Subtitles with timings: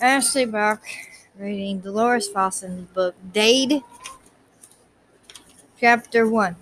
[0.00, 0.82] Ashley Bach
[1.38, 3.80] reading Delores Fossen's book Dade,
[5.78, 6.56] Chapter 1.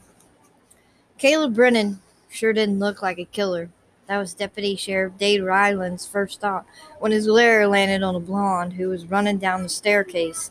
[1.19, 2.01] Kayla Brennan
[2.31, 3.71] sure didn't look like a killer.
[4.07, 6.67] That was Deputy Sheriff Dade Ryland's first thought
[6.99, 10.51] when his glare landed on a blonde who was running down the staircase.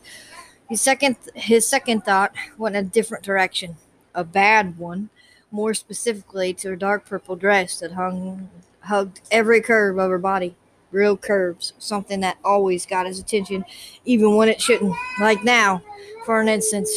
[0.68, 3.76] His second, his second thought went a different direction,
[4.12, 5.08] a bad one,
[5.52, 10.56] more specifically to her dark purple dress that hung hugged every curve of her body
[10.92, 13.64] real curves, something that always got his attention,
[14.04, 14.94] even when it shouldn't.
[15.20, 15.82] Like now,
[16.24, 16.90] for an instance,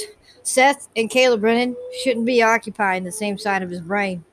[0.44, 4.23] Seth and Kayla Brennan shouldn't be occupying the same side of his brain.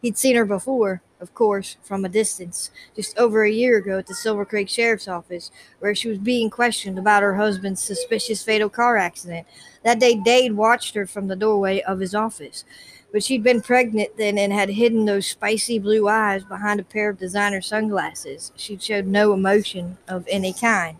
[0.00, 4.06] He'd seen her before, of course, from a distance, just over a year ago at
[4.06, 8.68] the Silver Creek Sheriff's Office, where she was being questioned about her husband's suspicious fatal
[8.68, 9.46] car accident.
[9.82, 12.64] That day, Dade watched her from the doorway of his office
[13.12, 17.08] but she'd been pregnant then and had hidden those spicy blue eyes behind a pair
[17.08, 18.52] of designer sunglasses.
[18.56, 20.98] She'd showed no emotion of any kind,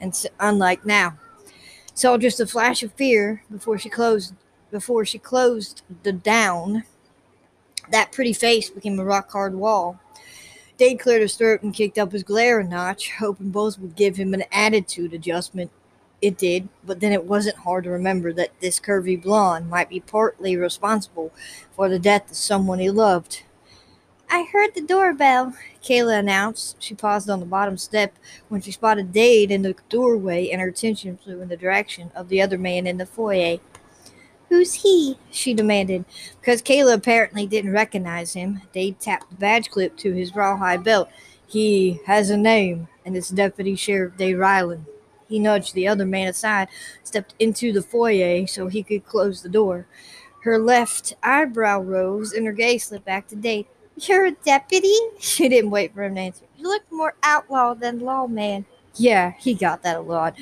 [0.00, 1.16] and so, unlike now,
[1.94, 4.34] saw just a flash of fear before she closed
[4.70, 6.84] before she closed the down.
[7.90, 10.00] That pretty face became a rock hard wall.
[10.76, 14.16] Dade cleared his throat and kicked up his glare a notch, hoping both would give
[14.16, 15.70] him an attitude adjustment
[16.22, 20.00] it did, but then it wasn't hard to remember that this curvy blonde might be
[20.00, 21.32] partly responsible
[21.74, 23.42] for the death of someone he loved.
[24.28, 26.76] I heard the doorbell, Kayla announced.
[26.80, 28.16] She paused on the bottom step
[28.48, 32.28] when she spotted Dade in the doorway, and her attention flew in the direction of
[32.28, 33.58] the other man in the foyer.
[34.48, 35.18] Who's he?
[35.30, 36.04] she demanded.
[36.40, 41.08] Because Kayla apparently didn't recognize him, Dade tapped the badge clip to his rawhide belt.
[41.46, 44.86] He has a name, and it's Deputy Sheriff Dade Ryland.
[45.28, 46.68] He nudged the other man aside,
[47.02, 49.86] stepped into the foyer so he could close the door.
[50.42, 53.66] Her left eyebrow rose and her gaze slipped back to Dade.
[53.96, 54.94] You're a deputy?
[55.18, 56.44] She didn't wait for him to answer.
[56.56, 58.66] You look more outlaw than lawman.
[58.94, 60.38] Yeah, he got that a lot.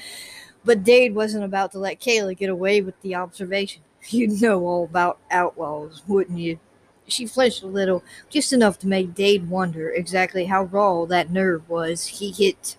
[0.65, 3.83] But Dade wasn't about to let Kayla get away with the observation.
[4.09, 6.59] You'd know all about outlaws, wouldn't you?
[7.07, 11.69] She flinched a little, just enough to make Dade wonder exactly how raw that nerve
[11.69, 12.77] was he hit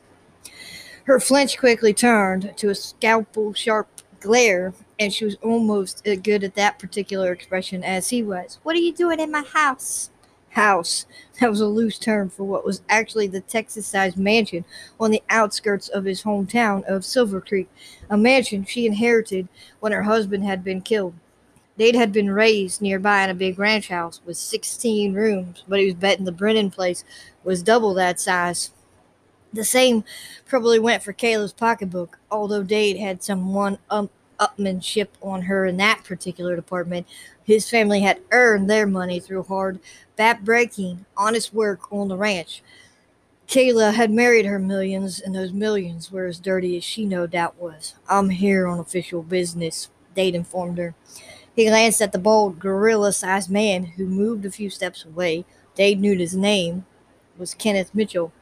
[1.06, 3.88] her flinch quickly turned to a scalpel sharp
[4.20, 8.60] glare, and she was almost as good at that particular expression as he was.
[8.64, 10.10] What are you doing in my house?
[10.50, 11.06] House.
[11.40, 14.66] That was a loose term for what was actually the Texas sized mansion
[15.00, 17.70] on the outskirts of his hometown of Silver Creek,
[18.10, 19.48] a mansion she inherited
[19.82, 21.14] when her husband had been killed.
[21.78, 25.86] Dade had been raised nearby in a big ranch house with 16 rooms, but he
[25.88, 27.04] was betting the Brennan place
[27.44, 28.72] was double that size.
[29.56, 30.04] The same
[30.46, 35.78] probably went for Kayla's pocketbook, although Dade had some one um, upmanship on her in
[35.78, 37.08] that particular department.
[37.42, 39.80] His family had earned their money through hard,
[40.18, 42.62] back-breaking, honest work on the ranch.
[43.48, 47.56] Kayla had married her millions, and those millions were as dirty as she no doubt
[47.58, 47.96] was.
[48.10, 50.96] I'm here on official business, Dade informed her.
[51.56, 55.46] He glanced at the bald, gorilla sized man who moved a few steps away.
[55.76, 56.86] Dade knew his name
[57.38, 58.34] was Kenneth Mitchell.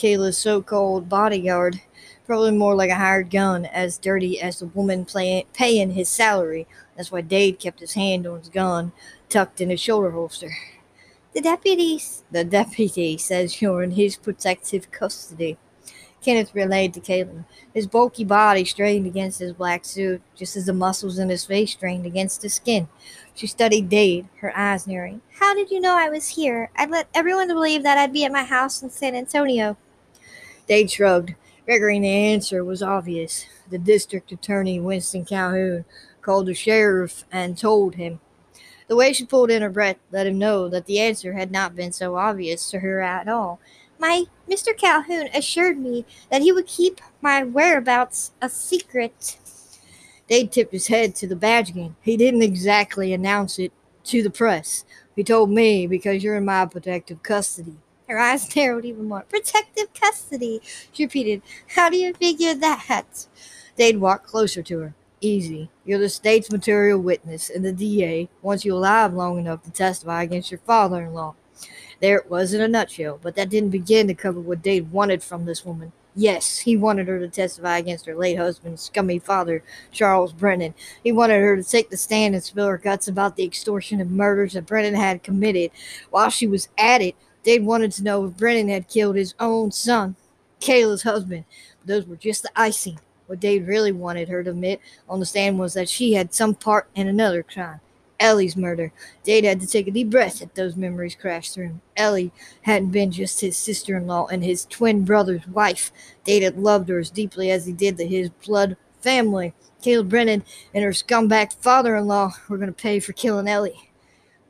[0.00, 1.82] Kayla's so called bodyguard,
[2.24, 6.66] probably more like a hired gun, as dirty as the woman play- paying his salary.
[6.96, 8.92] That's why Dade kept his hand on his gun,
[9.28, 10.52] tucked in his shoulder holster.
[11.34, 12.00] The deputy,
[12.30, 15.58] the deputy says you're in his protective custody.
[16.22, 17.44] Kenneth relayed to Caitlin.
[17.74, 21.72] His bulky body strained against his black suit, just as the muscles in his face
[21.72, 22.88] strained against his skin.
[23.34, 25.20] She studied Dade, her eyes narrowing.
[25.38, 26.70] How did you know I was here?
[26.76, 29.76] I'd let everyone believe that I'd be at my house in San Antonio.
[30.70, 31.34] Dade shrugged.
[31.66, 33.44] Figuring the answer was obvious.
[33.70, 35.84] The district attorney, Winston Calhoun,
[36.22, 38.20] called the sheriff and told him.
[38.86, 41.74] The way she pulled in her breath let him know that the answer had not
[41.74, 43.58] been so obvious to her at all.
[43.98, 44.76] My Mr.
[44.76, 49.38] Calhoun assured me that he would keep my whereabouts a secret.
[50.28, 51.96] Dade tipped his head to the badge again.
[52.00, 53.72] He didn't exactly announce it
[54.04, 54.84] to the press.
[55.16, 57.78] He told me because you're in my protective custody.
[58.10, 59.24] Her eyes narrowed even more.
[59.28, 60.60] Protective custody,
[60.92, 61.42] she repeated.
[61.76, 63.26] How do you figure that?
[63.76, 64.94] Dade walked closer to her.
[65.20, 65.70] Easy.
[65.84, 70.24] You're the state's material witness, and the DA wants you alive long enough to testify
[70.24, 71.36] against your father in law.
[72.00, 75.22] There it was in a nutshell, but that didn't begin to cover what Dade wanted
[75.22, 75.92] from this woman.
[76.16, 80.74] Yes, he wanted her to testify against her late husband's scummy father, Charles Brennan.
[81.04, 84.10] He wanted her to take the stand and spill her guts about the extortion and
[84.10, 85.70] murders that Brennan had committed.
[86.10, 89.72] While she was at it, Dade wanted to know if Brennan had killed his own
[89.72, 90.16] son,
[90.60, 91.44] Kayla's husband.
[91.84, 93.00] Those were just the icing.
[93.26, 96.54] What Dade really wanted her to admit on the stand was that she had some
[96.54, 97.80] part in another crime.
[98.18, 98.92] Ellie's murder.
[99.24, 101.80] Dade had to take a deep breath as those memories crashed through him.
[101.96, 102.32] Ellie
[102.62, 105.90] hadn't been just his sister in law and his twin brother's wife.
[106.24, 109.54] Dade had loved her as deeply as he did his blood family.
[109.82, 110.44] Kayla Brennan
[110.74, 113.90] and her scumbag father in law were going to pay for killing Ellie.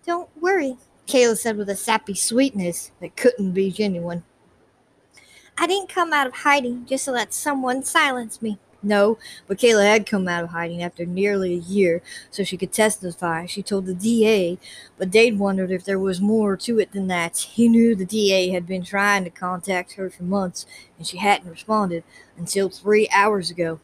[0.04, 0.76] Don't worry,
[1.10, 4.22] Kayla said with a sappy sweetness that couldn't be genuine.
[5.58, 8.60] I didn't come out of hiding just to let someone silence me.
[8.80, 9.18] No,
[9.48, 13.46] but Kayla had come out of hiding after nearly a year so she could testify.
[13.46, 14.56] She told the DA,
[14.96, 17.36] but Dade wondered if there was more to it than that.
[17.38, 20.64] He knew the DA had been trying to contact her for months,
[20.96, 22.04] and she hadn't responded
[22.38, 23.80] until three hours ago.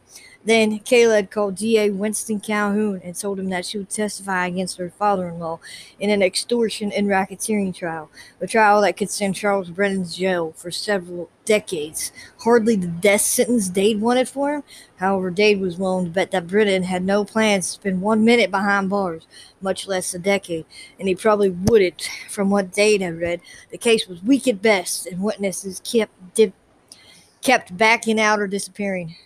[0.47, 4.89] Then had called DA Winston Calhoun and told him that she would testify against her
[4.89, 5.59] father in law
[5.99, 8.09] in an extortion and racketeering trial,
[8.39, 12.13] a trial that could send Charles Brennan to jail for several decades.
[12.45, 14.63] Hardly the death sentence Dade wanted for him.
[14.95, 18.49] However, Dade was willing to bet that Brennan had no plans to spend one minute
[18.49, 19.27] behind bars,
[19.59, 20.65] much less a decade,
[20.97, 22.09] and he probably wouldn't.
[22.29, 26.53] From what Dade had read, the case was weak at best, and witnesses kept dip,
[27.41, 29.17] kept backing out or disappearing.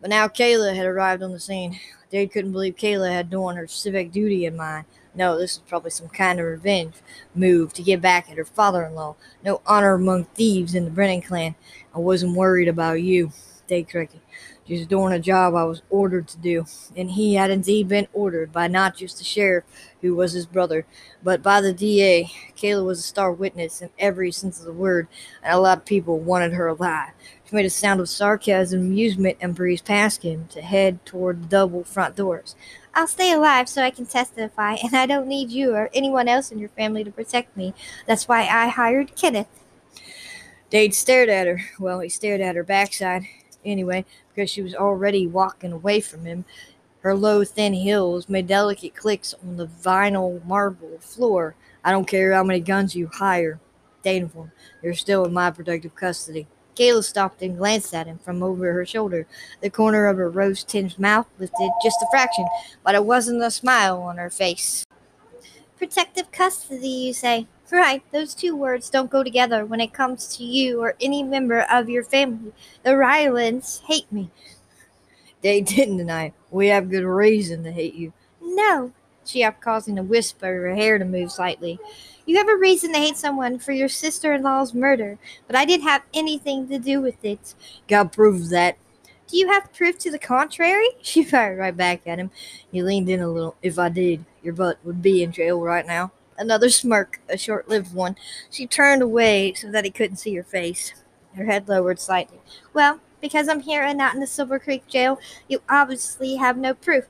[0.00, 1.78] But now Kayla had arrived on the scene.
[2.10, 4.86] Dade couldn't believe Kayla had done her civic duty in mind.
[5.14, 6.94] No, this was probably some kind of revenge
[7.34, 9.16] move to get back at her father in law.
[9.44, 11.56] No honor among thieves in the Brennan clan.
[11.94, 13.32] I wasn't worried about you,
[13.66, 14.20] Dade corrected.
[14.68, 16.66] Just doing a job I was ordered to do.
[16.94, 19.64] And he had indeed been ordered by not just the sheriff,
[20.02, 20.84] who was his brother,
[21.22, 22.30] but by the DA.
[22.54, 25.08] Kayla was a star witness in every sense of the word,
[25.42, 27.12] and a lot of people wanted her alive.
[27.48, 31.44] She made a sound of sarcasm and amusement and breezed past him to head toward
[31.44, 32.54] the double front doors.
[32.92, 36.52] I'll stay alive so I can testify, and I don't need you or anyone else
[36.52, 37.72] in your family to protect me.
[38.06, 39.48] That's why I hired Kenneth.
[40.68, 41.62] Dade stared at her.
[41.78, 43.22] Well, he stared at her backside
[43.68, 44.04] anyway,
[44.34, 46.44] because she was already walking away from him.
[47.00, 51.54] Her low, thin heels made delicate clicks on the vinyl marble floor.
[51.84, 53.60] I don't care how many guns you hire,
[54.02, 54.50] Dade informed.
[54.82, 56.46] You're still in my protective custody.
[56.74, 59.26] Kayla stopped and glanced at him from over her shoulder.
[59.60, 62.46] The corner of her rose tinged mouth lifted just a fraction,
[62.84, 64.84] but it wasn't a smile on her face.
[65.76, 67.46] Protective custody, you say?
[67.70, 71.66] Right, those two words don't go together when it comes to you or any member
[71.70, 72.52] of your family.
[72.82, 74.30] The Rylands hate me.
[75.42, 78.12] They didn't deny We have good reason to hate you.
[78.40, 78.92] No,
[79.24, 81.78] she up, causing a wisp of her hair to move slightly.
[82.24, 85.64] You have a reason to hate someone for your sister in law's murder, but I
[85.64, 87.54] didn't have anything to do with it.
[87.86, 88.78] Got proof of that.
[89.26, 90.88] Do you have proof to the contrary?
[91.02, 92.30] She fired right back at him.
[92.72, 93.56] He leaned in a little.
[93.62, 96.12] If I did, your butt would be in jail right now.
[96.38, 98.16] Another smirk, a short lived one.
[98.48, 100.94] She turned away so that he couldn't see her face.
[101.34, 102.38] Her head lowered slightly.
[102.72, 105.18] Well, because I'm here and not in the Silver Creek jail,
[105.48, 107.06] you obviously have no proof.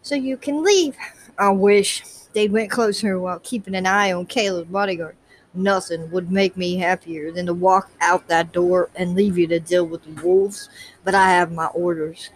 [0.00, 0.96] So you can leave.
[1.38, 2.02] I wish
[2.32, 5.16] they went closer while keeping an eye on Kayla's bodyguard.
[5.54, 9.60] Nothing would make me happier than to walk out that door and leave you to
[9.60, 10.70] deal with the wolves,
[11.04, 12.30] but I have my orders.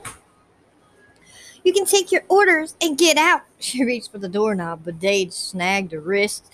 [1.67, 3.43] You can take your orders and get out.
[3.59, 6.53] She reached for the doorknob, but Dade snagged her wrist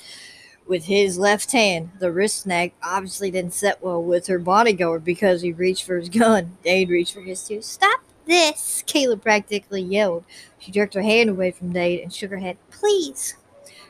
[0.67, 1.91] with his left hand.
[1.99, 6.09] The wrist snag obviously didn't set well with her bodyguard because he reached for his
[6.21, 6.57] gun.
[6.65, 7.61] Dade reached for his too.
[7.61, 10.25] Stop this, Kayla practically yelled.
[10.59, 12.57] She jerked her hand away from Dade and shook her head.
[12.71, 13.35] Please,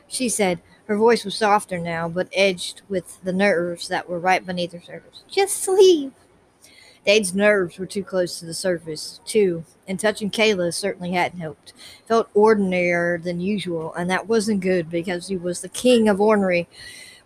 [0.09, 0.59] she said.
[0.87, 4.81] Her voice was softer now, but edged with the nerves that were right beneath her
[4.81, 5.23] surface.
[5.31, 6.11] Just leave.
[7.05, 11.73] Dade's nerves were too close to the surface, too, and touching Kayla certainly hadn't helped.
[12.07, 16.67] Felt ordinarier than usual, and that wasn't good because he was the king of ornery.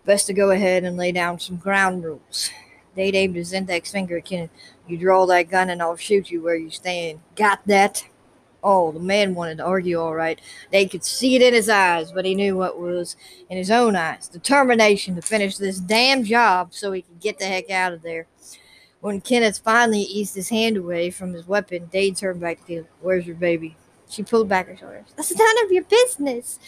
[0.04, 2.50] Best to go ahead and lay down some ground rules.
[2.96, 4.50] Dade aimed his index finger at Kenneth.
[4.88, 7.20] You draw that gun and I'll shoot you where you stand.
[7.36, 8.04] Got that?
[8.64, 10.40] Oh, the man wanted to argue all right.
[10.72, 13.14] They could see it in his eyes, but he knew what was
[13.48, 17.44] in his own eyes determination to finish this damn job so he could get the
[17.44, 18.26] heck out of there.
[19.00, 22.86] When Kenneth finally eased his hand away from his weapon, Dade turned back to Kayla.
[23.00, 23.76] Where's your baby?
[24.08, 25.06] She pulled back her shoulders.
[25.16, 26.58] That's none of your business.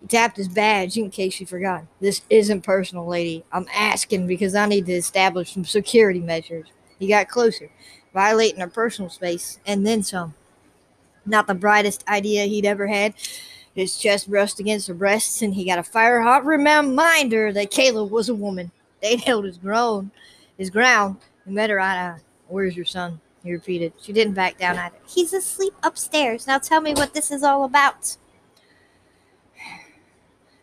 [0.00, 1.84] He tapped his badge in case she forgot.
[2.00, 3.44] This isn't personal, lady.
[3.50, 6.68] I'm asking because I need to establish some security measures.
[7.00, 7.68] He got closer,
[8.12, 10.34] violating her personal space, and then some.
[11.26, 13.14] Not the brightest idea he'd ever had.
[13.74, 18.08] His chest brushed against her breasts, and he got a fire hot reminder that Kayla
[18.08, 18.70] was a woman.
[19.00, 20.12] They'd held his groan,
[20.58, 22.18] his ground, met her to eye.
[22.48, 23.20] Where's your son?
[23.42, 23.92] He repeated.
[24.00, 24.96] She didn't back down either.
[25.06, 26.46] He's asleep upstairs.
[26.46, 28.16] Now tell me what this is all about.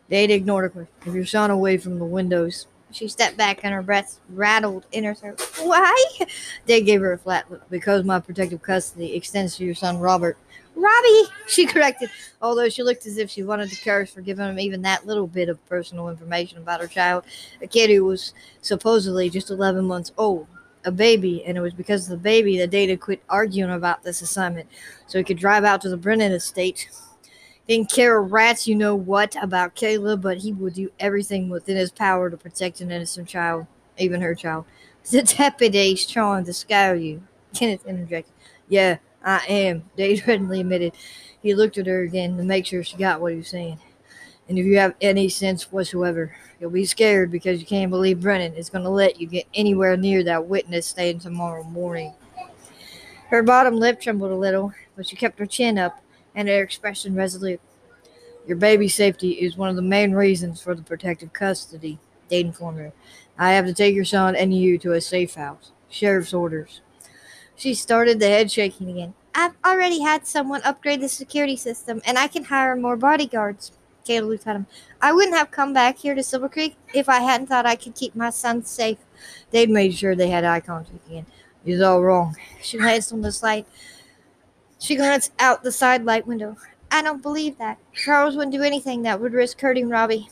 [0.08, 0.88] Dade ignored her.
[1.04, 2.66] If your son away from the windows.
[2.92, 5.40] She stepped back and her breath rattled in her throat.
[5.60, 6.04] Why?
[6.66, 7.68] Dade gave her a flat look.
[7.70, 10.36] Because my protective custody extends to your son Robert.
[10.74, 12.10] Robbie, she corrected,
[12.40, 15.26] although she looked as if she wanted to curse for giving him even that little
[15.26, 17.24] bit of personal information about her child,
[17.60, 18.32] a kid who was
[18.62, 20.46] supposedly just 11 months old,
[20.84, 24.22] a baby, and it was because of the baby that Dade quit arguing about this
[24.22, 24.68] assignment
[25.06, 26.88] so he could drive out to the Brennan estate.
[27.68, 31.76] Didn't care a rat's you know what about Kayla, but he would do everything within
[31.76, 33.66] his power to protect an innocent child,
[33.98, 34.64] even her child.
[35.10, 37.22] The deputy's trying to scare you,
[37.54, 38.34] Kenneth interjected.
[38.68, 40.92] Yeah, I am, Dade readily admitted.
[41.42, 43.78] He looked at her again to make sure she got what he was saying.
[44.50, 48.54] And if you have any sense whatsoever, you'll be scared because you can't believe Brennan
[48.54, 52.12] is going to let you get anywhere near that witness stand tomorrow morning.
[53.28, 56.02] Her bottom lip trembled a little, but she kept her chin up
[56.34, 57.60] and her expression resolute.
[58.44, 62.80] Your baby's safety is one of the main reasons for the protective custody, Dade informed
[62.80, 62.92] her.
[63.38, 65.70] I have to take your son and you to a safe house.
[65.88, 66.80] Sheriff's orders.
[67.54, 69.14] She started the head shaking again.
[69.32, 73.70] I've already had someone upgrade the security system, and I can hire more bodyguards.
[74.08, 74.66] At him.
[75.00, 77.94] I wouldn't have come back here to Silver Creek if I hadn't thought I could
[77.94, 78.98] keep my son safe.
[79.52, 81.26] They'd made sure they had eye contact again.
[81.64, 82.34] He's all wrong.
[82.60, 83.66] She glanced on the slide.
[84.80, 86.56] She glanced out the side light window.
[86.90, 87.78] I don't believe that.
[87.92, 90.28] Charles wouldn't do anything that would risk hurting Robbie.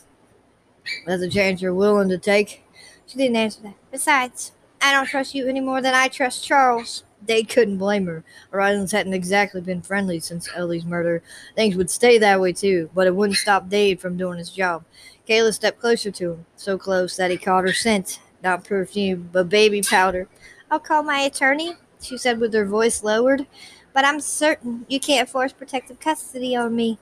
[1.05, 2.63] That's a chance you're willing to take.
[3.05, 3.75] She didn't answer that.
[3.91, 7.03] Besides, I don't trust you any more than I trust Charles.
[7.25, 8.23] They couldn't blame her.
[8.51, 11.21] Horizons hadn't exactly been friendly since Ellie's murder.
[11.55, 14.83] Things would stay that way too, but it wouldn't stop Dade from doing his job.
[15.27, 18.19] Kayla stepped closer to him, so close that he caught her scent.
[18.41, 20.27] Not perfume, but baby powder.
[20.71, 23.45] I'll call my attorney, she said with her voice lowered,
[23.93, 26.99] but I'm certain you can't force protective custody on me.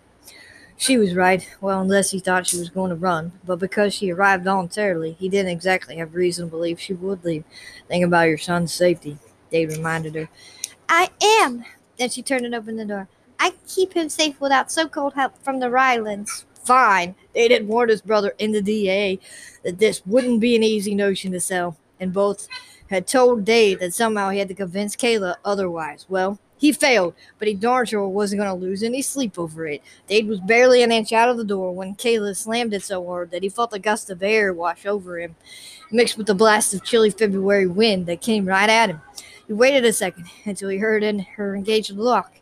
[0.77, 1.47] She was right.
[1.59, 3.31] Well, unless he thought she was going to run.
[3.43, 7.43] But because she arrived voluntarily, he didn't exactly have reason to believe she would leave.
[7.87, 9.17] Think about your son's safety.
[9.49, 10.29] Dade reminded her.
[10.89, 11.65] I am.
[11.97, 13.07] Then she turned and opened the door.
[13.39, 16.45] I keep him safe without so called help from the Rylands.
[16.63, 17.15] Fine.
[17.33, 19.19] They had warned his brother in the DA
[19.63, 22.47] that this wouldn't be an easy notion to sell, and both
[22.89, 26.05] had told Dade that somehow he had to convince Kayla otherwise.
[26.09, 29.81] Well, he failed, but he darn sure wasn't going to lose any sleep over it.
[30.07, 33.31] Dade was barely an inch out of the door when Kayla slammed it so hard
[33.31, 35.35] that he felt a gust of air wash over him,
[35.91, 39.01] mixed with the blast of chilly February wind that came right at him.
[39.47, 42.33] He waited a second until he heard in her engaged lock.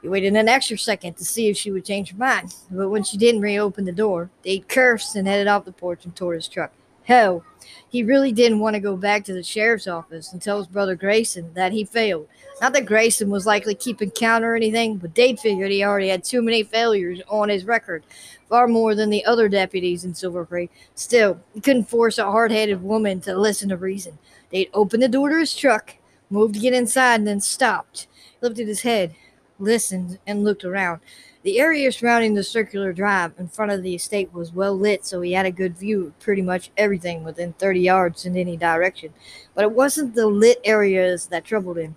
[0.00, 3.02] He waited an extra second to see if she would change her mind, but when
[3.02, 6.46] she didn't reopen the door, Dade cursed and headed off the porch and toward his
[6.46, 6.72] truck.
[7.04, 7.44] Hell,
[7.88, 10.94] he really didn't want to go back to the sheriff's office and tell his brother
[10.94, 12.28] Grayson that he failed.
[12.60, 16.22] Not that Grayson was likely keeping count or anything, but Dade figured he already had
[16.22, 18.04] too many failures on his record,
[18.48, 20.70] far more than the other deputies in Silver Creek.
[20.94, 24.18] Still, he couldn't force a hard headed woman to listen to reason.
[24.52, 25.96] Dade opened the door to his truck
[26.34, 28.06] moved to get inside, and then stopped.
[28.40, 29.14] He lifted his head,
[29.58, 31.00] listened, and looked around.
[31.44, 35.20] The area surrounding the circular drive in front of the estate was well lit, so
[35.20, 39.12] he had a good view of pretty much everything within 30 yards in any direction.
[39.54, 41.96] But it wasn't the lit areas that troubled him.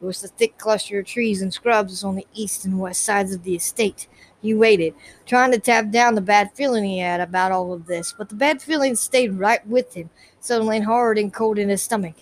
[0.00, 3.34] It was the thick cluster of trees and scrubs on the east and west sides
[3.34, 4.08] of the estate.
[4.40, 4.94] He waited,
[5.26, 8.34] trying to tap down the bad feeling he had about all of this, but the
[8.34, 12.14] bad feeling stayed right with him, settling hard and cold in his stomach.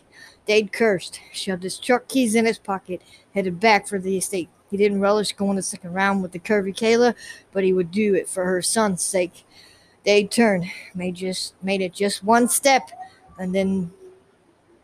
[0.46, 3.00] Dade cursed, shoved his truck keys in his pocket,
[3.34, 4.48] headed back for the estate.
[4.70, 7.14] He didn't relish going a second round with the curvy Kayla,
[7.52, 9.44] but he would do it for her son's sake.
[10.04, 12.90] Dade turned, made just made it just one step,
[13.38, 13.92] and then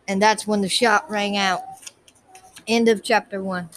[0.08, 1.60] and that's when the shot rang out.
[2.66, 3.68] End of chapter one.